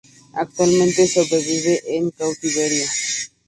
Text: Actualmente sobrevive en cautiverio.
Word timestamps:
Actualmente 0.33 1.05
sobrevive 1.07 1.79
en 1.85 2.09
cautiverio. 2.09 2.87